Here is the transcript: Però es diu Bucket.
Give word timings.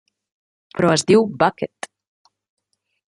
Però 0.77 0.93
es 0.93 1.05
diu 1.11 1.27
Bucket. 1.43 1.91